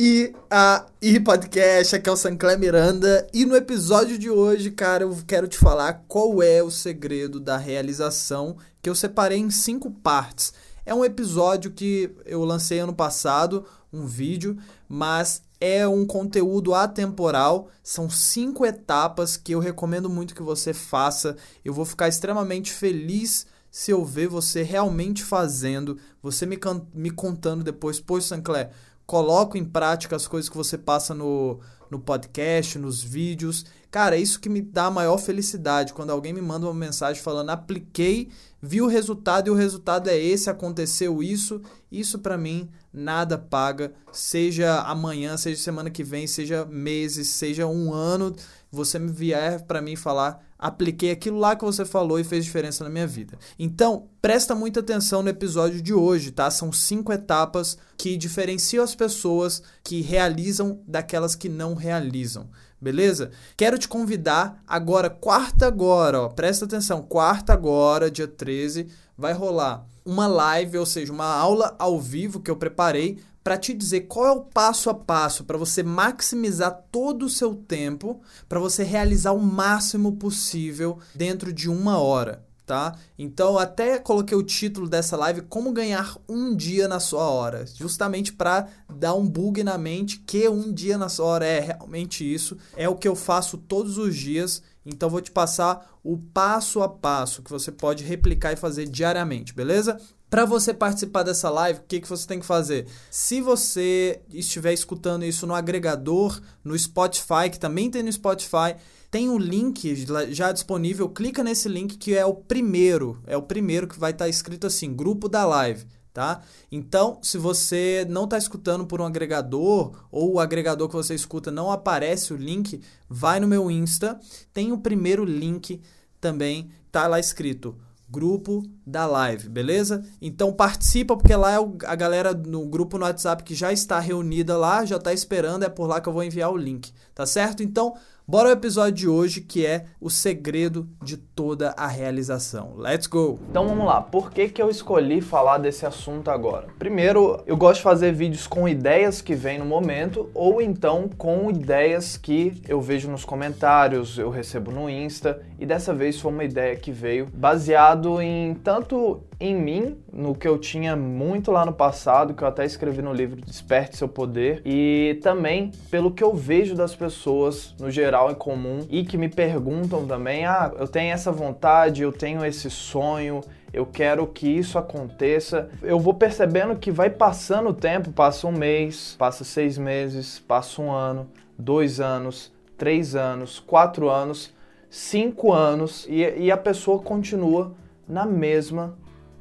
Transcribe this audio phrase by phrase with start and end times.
[0.00, 5.02] e a e podcast, aqui é o Sancler Miranda e no episódio de hoje, cara,
[5.02, 9.90] eu quero te falar qual é o segredo da realização que eu separei em cinco
[9.90, 10.54] partes.
[10.86, 14.56] É um episódio que eu lancei ano passado, um vídeo,
[14.88, 17.68] mas é um conteúdo atemporal.
[17.82, 21.36] São cinco etapas que eu recomendo muito que você faça.
[21.64, 26.58] Eu vou ficar extremamente feliz se eu ver você realmente fazendo, você me,
[26.94, 28.70] me contando depois, pois Sancler,
[29.08, 31.58] coloco em prática as coisas que você passa no,
[31.90, 33.64] no podcast, nos vídeos.
[33.90, 37.22] Cara, é isso que me dá a maior felicidade quando alguém me manda uma mensagem
[37.22, 38.28] falando: apliquei,
[38.60, 41.62] vi o resultado e o resultado é esse, aconteceu isso.
[41.90, 47.94] Isso para mim nada paga, seja amanhã, seja semana que vem, seja meses, seja um
[47.94, 48.36] ano.
[48.70, 52.82] Você me vier para mim falar apliquei aquilo lá que você falou e fez diferença
[52.82, 53.38] na minha vida.
[53.58, 56.50] Então, presta muita atenção no episódio de hoje, tá?
[56.50, 62.48] São cinco etapas que diferenciam as pessoas que realizam daquelas que não realizam.
[62.80, 63.30] Beleza?
[63.56, 69.84] Quero te convidar agora, quarta agora, ó, presta atenção, quarta agora, dia 13, vai rolar
[70.04, 73.18] uma live, ou seja, uma aula ao vivo que eu preparei
[73.48, 77.54] para te dizer qual é o passo a passo para você maximizar todo o seu
[77.54, 82.44] tempo, para você realizar o máximo possível dentro de uma hora.
[82.66, 82.94] Tá?
[83.18, 88.34] Então, até coloquei o título dessa live Como ganhar um dia na sua hora, justamente
[88.34, 92.58] para dar um bug na mente que um dia na sua hora é realmente isso,
[92.76, 94.62] é o que eu faço todos os dias.
[94.84, 99.54] Então, vou te passar o passo a passo que você pode replicar e fazer diariamente,
[99.54, 99.98] beleza?
[100.30, 102.86] Para você participar dessa live, o que, que você tem que fazer?
[103.10, 108.76] Se você estiver escutando isso no agregador, no Spotify, que também tem no Spotify,
[109.10, 111.08] tem um link já disponível.
[111.08, 114.66] Clica nesse link que é o primeiro, é o primeiro que vai estar tá escrito
[114.66, 115.86] assim, grupo da live.
[116.12, 116.42] Tá?
[116.70, 121.50] Então, se você não está escutando por um agregador ou o agregador que você escuta
[121.50, 124.18] não aparece o link, vai no meu Insta,
[124.52, 125.80] tem o primeiro link
[126.20, 127.76] também, tá lá escrito
[128.10, 130.04] grupo da live, beleza?
[130.20, 134.56] Então participa porque lá é a galera no grupo no WhatsApp que já está reunida
[134.56, 137.62] lá, já está esperando, é por lá que eu vou enviar o link, tá certo?
[137.62, 137.94] Então
[138.30, 142.74] Bora ao episódio de hoje que é o segredo de toda a realização.
[142.76, 143.40] Let's go!
[143.48, 146.66] Então vamos lá, por que, que eu escolhi falar desse assunto agora?
[146.78, 151.48] Primeiro, eu gosto de fazer vídeos com ideias que vêm no momento ou então com
[151.48, 156.44] ideias que eu vejo nos comentários, eu recebo no Insta e dessa vez foi uma
[156.44, 161.72] ideia que veio baseado em tanto em mim, no que eu tinha muito lá no
[161.72, 166.34] passado, que eu até escrevi no livro Desperte Seu Poder, e também pelo que eu
[166.34, 171.12] vejo das pessoas no geral em comum e que me perguntam também: ah, eu tenho
[171.12, 173.40] essa vontade, eu tenho esse sonho,
[173.72, 175.70] eu quero que isso aconteça.
[175.82, 180.82] Eu vou percebendo que vai passando o tempo, passa um mês, passa seis meses, passa
[180.82, 184.52] um ano, dois anos, três anos, quatro anos,
[184.90, 187.72] cinco anos e, e a pessoa continua
[188.08, 188.96] na mesma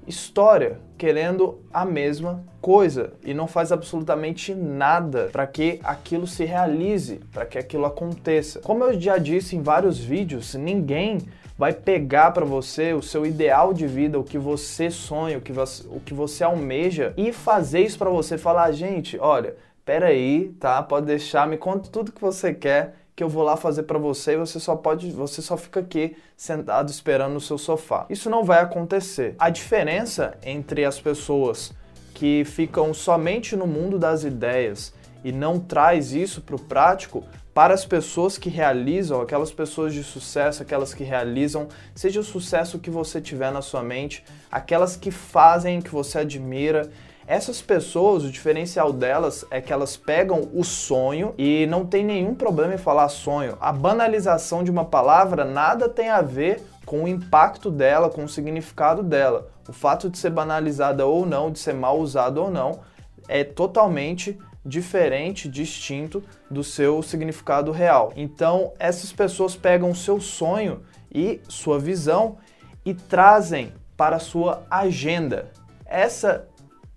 [0.07, 7.19] história, querendo a mesma coisa e não faz absolutamente nada para que aquilo se realize,
[7.31, 8.59] para que aquilo aconteça.
[8.61, 11.19] Como eu já disse em vários vídeos, ninguém
[11.57, 15.51] vai pegar para você o seu ideal de vida, o que você sonha, o que
[15.51, 20.81] você, o que você almeja e fazer isso para você falar, gente, olha, peraí, tá?
[20.83, 24.33] Pode deixar, me conta tudo que você quer que eu vou lá fazer para você
[24.33, 28.05] e você só pode, você só fica aqui sentado esperando no seu sofá.
[28.11, 29.33] Isso não vai acontecer.
[29.39, 31.73] A diferença entre as pessoas
[32.13, 37.23] que ficam somente no mundo das ideias e não traz isso para o prático
[37.55, 42.77] para as pessoas que realizam, aquelas pessoas de sucesso, aquelas que realizam, seja o sucesso
[42.77, 46.87] que você tiver na sua mente, aquelas que fazem, que você admira,
[47.27, 52.33] essas pessoas, o diferencial delas é que elas pegam o sonho e não tem nenhum
[52.33, 53.57] problema em falar sonho.
[53.59, 58.29] A banalização de uma palavra nada tem a ver com o impacto dela, com o
[58.29, 59.49] significado dela.
[59.67, 62.79] O fato de ser banalizada ou não, de ser mal usada ou não,
[63.27, 68.13] é totalmente diferente, distinto do seu significado real.
[68.15, 70.81] Então, essas pessoas pegam o seu sonho
[71.13, 72.37] e sua visão
[72.85, 75.51] e trazem para a sua agenda.
[75.85, 76.47] Essa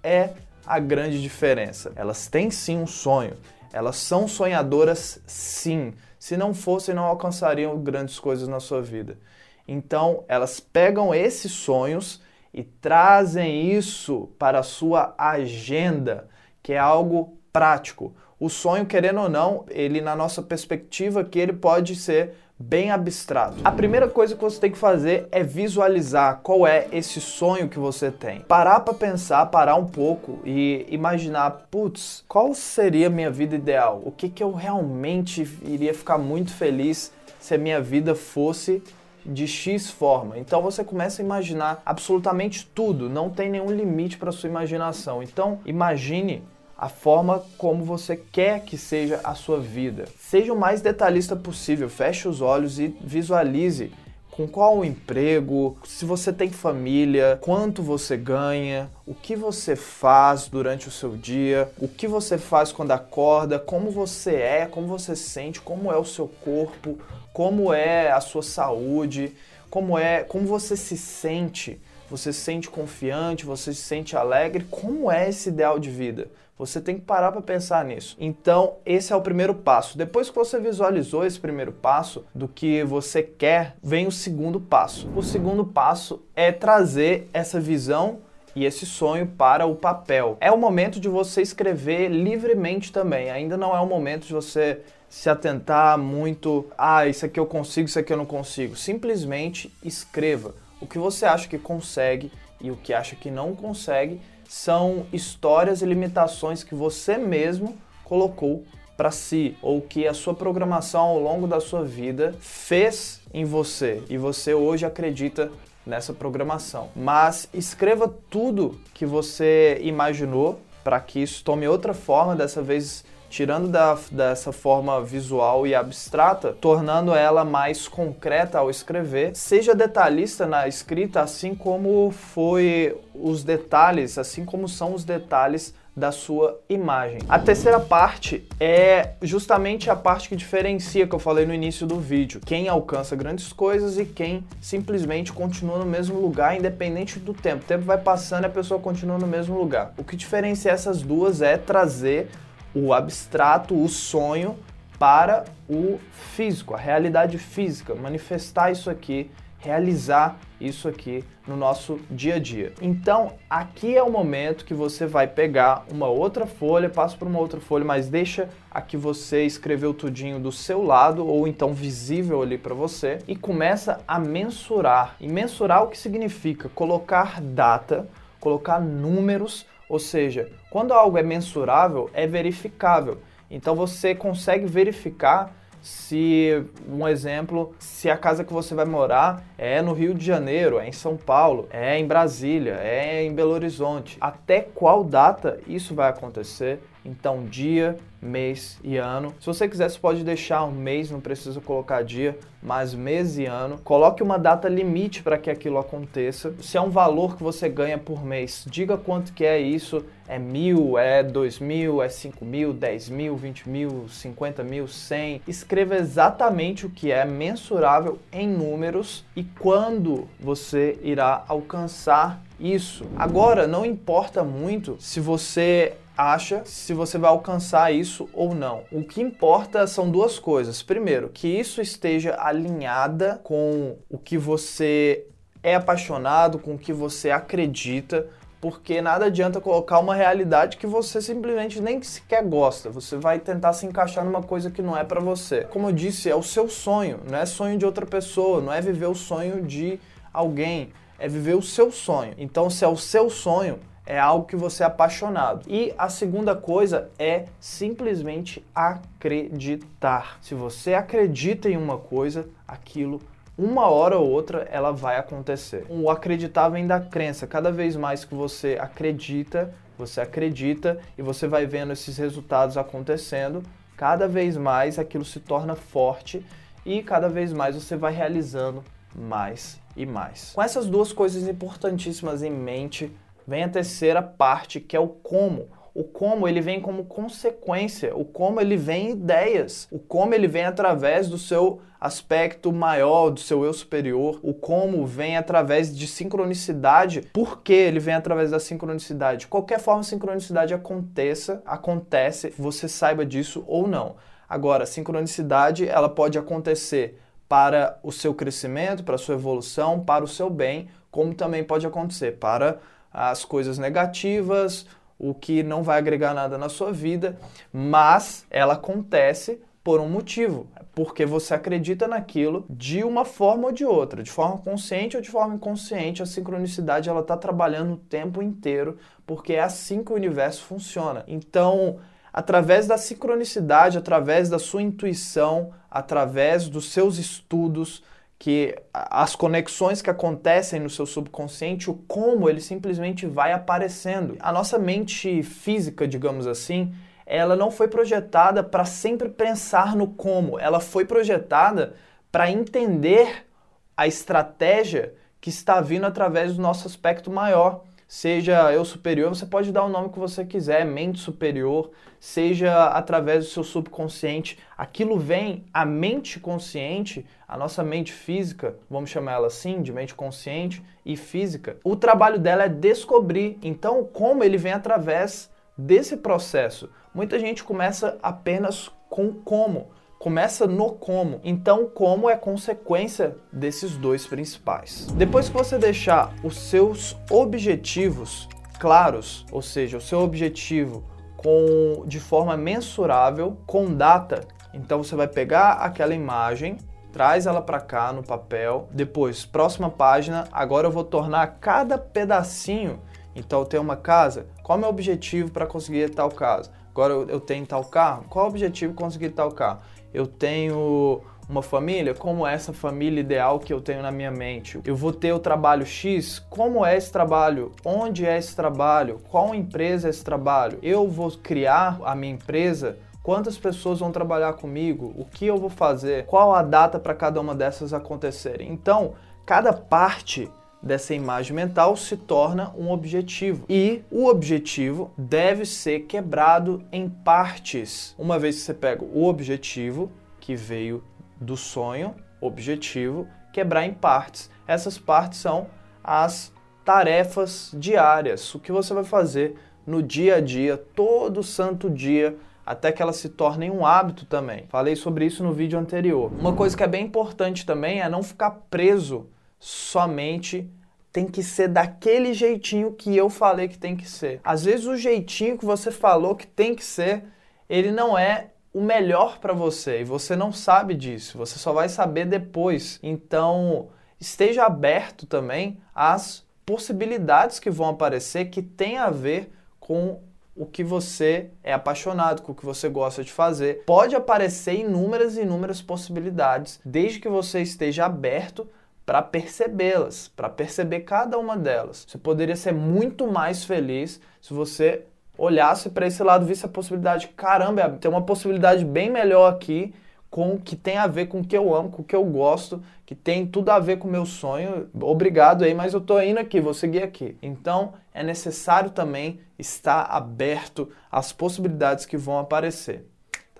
[0.02, 0.30] é
[0.66, 1.92] a grande diferença.
[1.96, 3.36] Elas têm sim um sonho,
[3.72, 5.94] elas são sonhadoras sim.
[6.18, 9.18] Se não fossem, não alcançariam grandes coisas na sua vida.
[9.66, 12.20] Então, elas pegam esses sonhos
[12.52, 16.28] e trazem isso para a sua agenda,
[16.62, 18.14] que é algo prático.
[18.38, 23.56] O sonho, querendo ou não, ele na nossa perspectiva que ele pode ser bem abstrato.
[23.64, 27.78] A primeira coisa que você tem que fazer é visualizar qual é esse sonho que
[27.78, 28.40] você tem.
[28.40, 34.02] Parar para pensar, parar um pouco e imaginar, putz, qual seria a minha vida ideal?
[34.04, 38.82] O que que eu realmente iria ficar muito feliz se a minha vida fosse
[39.24, 40.38] de X forma.
[40.38, 45.22] Então você começa a imaginar absolutamente tudo, não tem nenhum limite para sua imaginação.
[45.22, 46.42] Então imagine
[46.80, 50.06] a forma como você quer que seja a sua vida.
[50.18, 53.92] Seja o mais detalhista possível, feche os olhos e visualize
[54.30, 60.88] com qual emprego, se você tem família, quanto você ganha, o que você faz durante
[60.88, 65.60] o seu dia, o que você faz quando acorda, como você é, como você sente,
[65.60, 66.98] como é o seu corpo,
[67.34, 69.36] como é a sua saúde,
[69.68, 71.78] como é, como você se sente.
[72.08, 76.28] Você se sente confiante, você se sente alegre, como é esse ideal de vida?
[76.60, 78.14] Você tem que parar para pensar nisso.
[78.20, 79.96] Então, esse é o primeiro passo.
[79.96, 85.08] Depois que você visualizou esse primeiro passo do que você quer, vem o segundo passo.
[85.16, 88.18] O segundo passo é trazer essa visão
[88.54, 90.36] e esse sonho para o papel.
[90.38, 93.30] É o momento de você escrever livremente também.
[93.30, 97.88] Ainda não é o momento de você se atentar muito, ah, isso aqui eu consigo,
[97.88, 98.76] isso aqui eu não consigo.
[98.76, 102.30] Simplesmente escreva o que você acha que consegue
[102.60, 104.20] e o que acha que não consegue
[104.50, 108.64] são histórias e limitações que você mesmo colocou
[108.96, 114.02] para si ou que a sua programação ao longo da sua vida fez em você
[114.10, 115.52] e você hoje acredita
[115.86, 116.88] nessa programação.
[116.96, 123.68] Mas escreva tudo que você imaginou para que isso tome outra forma, dessa vez tirando
[123.68, 129.34] da, dessa forma visual e abstrata, tornando ela mais concreta ao escrever.
[129.34, 136.12] Seja detalhista na escrita, assim como foi os detalhes, assim como são os detalhes da
[136.12, 137.20] sua imagem.
[137.28, 142.00] A terceira parte é justamente a parte que diferencia que eu falei no início do
[142.00, 142.40] vídeo.
[142.44, 147.64] Quem alcança grandes coisas e quem simplesmente continua no mesmo lugar independente do tempo.
[147.64, 149.92] O tempo vai passando e a pessoa continua no mesmo lugar.
[149.98, 152.30] O que diferencia essas duas é trazer
[152.74, 154.58] o abstrato, o sonho,
[154.98, 162.34] para o físico, a realidade física, manifestar isso aqui, realizar isso aqui no nosso dia
[162.34, 162.72] a dia.
[162.82, 167.38] Então, aqui é o momento que você vai pegar uma outra folha, passa por uma
[167.38, 172.58] outra folha, mas deixa aqui você escreveu tudinho do seu lado ou então visível ali
[172.58, 175.16] para você e começa a mensurar.
[175.18, 178.06] E mensurar o que significa colocar data,
[178.38, 183.18] colocar números ou seja, quando algo é mensurável, é verificável.
[183.50, 185.52] Então você consegue verificar
[185.82, 190.78] se, um exemplo, se a casa que você vai morar é no Rio de Janeiro,
[190.78, 194.16] é em São Paulo, é em Brasília, é em Belo Horizonte.
[194.20, 196.78] Até qual data isso vai acontecer?
[197.04, 199.34] Então, dia, mês e ano.
[199.40, 203.46] Se você quiser, você pode deixar um mês, não precisa colocar dia, mas mês e
[203.46, 203.78] ano.
[203.78, 206.52] Coloque uma data limite para que aquilo aconteça.
[206.60, 210.04] Se é um valor que você ganha por mês, diga quanto que é isso.
[210.28, 215.40] É mil, é dois mil, é cinco mil, dez mil, vinte mil, cinquenta mil, cem.
[215.48, 223.04] Escreva exatamente o que é mensurável em números e quando você irá alcançar isso.
[223.16, 228.84] Agora, não importa muito se você acha se você vai alcançar isso ou não.
[228.92, 230.82] O que importa são duas coisas.
[230.82, 235.26] Primeiro, que isso esteja alinhada com o que você
[235.62, 238.26] é apaixonado, com o que você acredita,
[238.60, 242.90] porque nada adianta colocar uma realidade que você simplesmente nem sequer gosta.
[242.90, 245.62] Você vai tentar se encaixar numa coisa que não é para você.
[245.64, 248.80] Como eu disse, é o seu sonho, não é sonho de outra pessoa, não é
[248.80, 249.98] viver o sonho de
[250.32, 252.34] alguém, é viver o seu sonho.
[252.36, 255.64] Então, se é o seu sonho, é algo que você é apaixonado.
[255.68, 260.38] E a segunda coisa é simplesmente acreditar.
[260.40, 263.20] Se você acredita em uma coisa, aquilo
[263.60, 265.84] uma hora ou outra ela vai acontecer.
[265.90, 267.46] O acreditar vem da crença.
[267.46, 273.62] Cada vez mais que você acredita, você acredita e você vai vendo esses resultados acontecendo,
[273.98, 276.42] cada vez mais aquilo se torna forte
[276.86, 278.82] e cada vez mais você vai realizando
[279.14, 280.52] mais e mais.
[280.54, 283.14] Com essas duas coisas importantíssimas em mente,
[283.46, 285.68] vem a terceira parte, que é o como.
[285.92, 290.46] O como ele vem como consequência, o como ele vem em ideias, o como ele
[290.46, 296.06] vem através do seu aspecto maior, do seu eu superior, o como vem através de
[296.06, 297.22] sincronicidade.
[297.32, 299.48] Por que ele vem através da sincronicidade?
[299.48, 304.16] Qualquer forma sincronicidade aconteça, acontece, você saiba disso ou não.
[304.48, 310.28] Agora, sincronicidade, ela pode acontecer para o seu crescimento, para a sua evolução, para o
[310.28, 312.78] seu bem, como também pode acontecer para
[313.12, 314.86] as coisas negativas,
[315.18, 317.38] o que não vai agregar nada na sua vida,
[317.72, 323.84] mas ela acontece por um motivo, porque você acredita naquilo de uma forma ou de
[323.84, 328.42] outra, de forma consciente ou de forma inconsciente, a sincronicidade ela está trabalhando o tempo
[328.42, 331.24] inteiro, porque é assim que o universo funciona.
[331.26, 331.98] Então,
[332.32, 338.02] através da sincronicidade, através da sua intuição, através dos seus estudos,
[338.40, 344.34] que as conexões que acontecem no seu subconsciente, o como ele simplesmente vai aparecendo.
[344.40, 346.94] A nossa mente física, digamos assim,
[347.26, 351.92] ela não foi projetada para sempre pensar no como, ela foi projetada
[352.32, 353.46] para entender
[353.94, 357.84] a estratégia que está vindo através do nosso aspecto maior.
[358.12, 363.44] Seja eu superior, você pode dar o nome que você quiser, mente superior, seja através
[363.44, 364.58] do seu subconsciente.
[364.76, 370.12] Aquilo vem, a mente consciente, a nossa mente física, vamos chamar ela assim, de mente
[370.12, 371.76] consciente e física.
[371.84, 373.56] O trabalho dela é descobrir.
[373.62, 375.48] Então, como ele vem através
[375.78, 376.90] desse processo.
[377.14, 381.40] Muita gente começa apenas com como, começa no como.
[381.42, 385.06] Então, como é consequência desses dois principais.
[385.16, 388.46] Depois que você deixar os seus objetivos
[388.78, 391.02] claros, ou seja, o seu objetivo
[391.38, 396.76] com de forma mensurável, com data, então você vai pegar aquela imagem,
[397.10, 398.88] traz ela para cá no papel.
[398.92, 403.00] Depois, próxima página, agora eu vou tornar cada pedacinho
[403.34, 406.70] então eu tenho uma casa, qual é o meu objetivo para conseguir tal casa?
[406.90, 409.80] Agora eu tenho tal carro, qual é o objetivo conseguir tal carro?
[410.12, 414.80] Eu tenho uma família, como é essa família ideal que eu tenho na minha mente?
[414.84, 417.72] Eu vou ter o trabalho X, como é esse trabalho?
[417.84, 419.20] Onde é esse trabalho?
[419.28, 420.78] Qual empresa é esse trabalho?
[420.82, 425.14] Eu vou criar a minha empresa Quantas pessoas vão trabalhar comigo?
[425.16, 426.24] O que eu vou fazer?
[426.24, 428.72] Qual a data para cada uma dessas acontecerem?
[428.72, 429.12] Então,
[429.44, 430.50] cada parte
[430.82, 433.66] dessa imagem mental se torna um objetivo.
[433.68, 438.14] E o objetivo deve ser quebrado em partes.
[438.18, 440.10] Uma vez que você pega o objetivo,
[440.40, 441.04] que veio
[441.40, 444.50] do sonho, objetivo, quebrar em partes.
[444.66, 445.66] Essas partes são
[446.02, 446.52] as
[446.84, 449.56] tarefas diárias, o que você vai fazer
[449.86, 454.66] no dia a dia, todo santo dia, até que elas se tornem um hábito também.
[454.68, 456.30] Falei sobre isso no vídeo anterior.
[456.38, 459.26] Uma coisa que é bem importante também é não ficar preso
[459.60, 460.68] somente
[461.12, 464.40] tem que ser daquele jeitinho que eu falei que tem que ser.
[464.42, 467.24] Às vezes o jeitinho que você falou que tem que ser,
[467.68, 471.36] ele não é o melhor para você e você não sabe disso.
[471.36, 472.98] Você só vai saber depois.
[473.02, 473.88] Então,
[474.18, 480.22] esteja aberto também às possibilidades que vão aparecer que tem a ver com
[480.54, 483.82] o que você é apaixonado, com o que você gosta de fazer.
[483.86, 488.68] Pode aparecer inúmeras e inúmeras possibilidades, desde que você esteja aberto
[489.04, 492.06] para percebê-las, para perceber cada uma delas.
[492.08, 495.04] Você poderia ser muito mais feliz se você
[495.36, 499.94] olhasse para esse lado, visse a possibilidade, caramba, tem uma possibilidade bem melhor aqui
[500.30, 502.80] com que tem a ver com o que eu amo, com o que eu gosto,
[503.04, 504.88] que tem tudo a ver com o meu sonho.
[505.00, 507.36] Obrigado aí, mas eu tô indo aqui, vou seguir aqui.
[507.42, 513.09] Então, é necessário também estar aberto às possibilidades que vão aparecer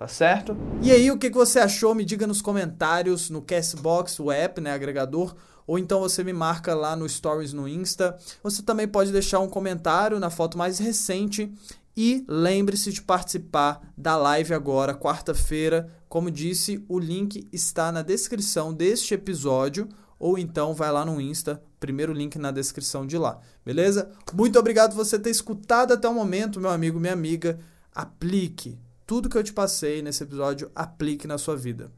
[0.01, 0.57] tá certo?
[0.81, 1.93] E aí, o que você achou?
[1.93, 5.35] Me diga nos comentários, no Castbox, o app, né, agregador,
[5.67, 8.17] ou então você me marca lá no Stories no Insta.
[8.41, 11.53] Você também pode deixar um comentário na foto mais recente
[11.95, 15.87] e lembre-se de participar da live agora, quarta-feira.
[16.09, 21.61] Como disse, o link está na descrição deste episódio, ou então vai lá no Insta,
[21.79, 24.09] primeiro link na descrição de lá, beleza?
[24.33, 27.59] Muito obrigado por você ter escutado até o momento, meu amigo, minha amiga.
[27.93, 31.91] Aplique tudo que eu te passei nesse episódio aplique na sua vida.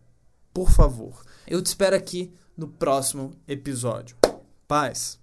[0.53, 1.23] Por favor.
[1.47, 4.15] Eu te espero aqui no próximo episódio.
[4.67, 5.19] Paz.